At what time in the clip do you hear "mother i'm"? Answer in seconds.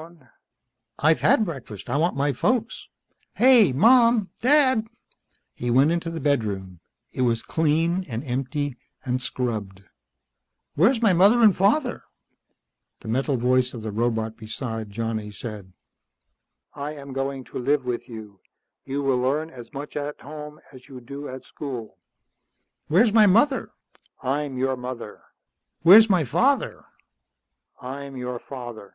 23.26-24.56